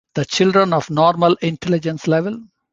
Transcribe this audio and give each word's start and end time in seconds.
The 0.15 0.25
children 0.25 0.73
are 0.73 0.77
of 0.77 0.89
normal 0.89 1.35
intelligence 1.41 2.07
level. 2.07 2.41